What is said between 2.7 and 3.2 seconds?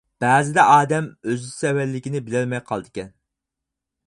قالىدىكەن.